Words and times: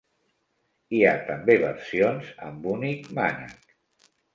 Hi 0.93 1.01
ha 1.03 1.11
també 1.29 1.57
versions 1.67 2.35
amb 2.49 2.69
únic 2.77 3.11
mànec. 3.23 3.75